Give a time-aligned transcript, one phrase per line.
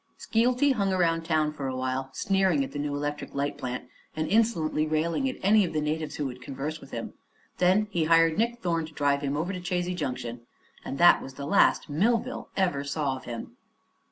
[0.17, 4.27] Skeelty hung around the town for awhile, sneering at the new electric light plant and
[4.27, 7.13] insolently railing at any of the natives who would converse with him.
[7.59, 10.41] Then he hired Nick Thorne to drive him over to Chazy Junction,
[10.83, 13.57] and that was the last Millville ever saw of him.